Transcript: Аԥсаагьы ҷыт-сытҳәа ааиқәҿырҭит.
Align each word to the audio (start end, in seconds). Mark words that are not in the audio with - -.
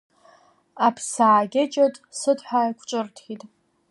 Аԥсаагьы 0.87 1.63
ҷыт-сытҳәа 1.73 2.59
ааиқәҿырҭит. 2.61 3.41